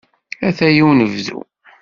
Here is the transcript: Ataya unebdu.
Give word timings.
Ataya 0.47 0.83
unebdu. 0.91 1.37